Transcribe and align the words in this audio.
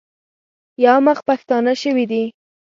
یو 0.85 0.97
مخ 1.05 1.17
پښتانه 1.27 1.73
شوي 1.81 2.05
دي. 2.11 2.23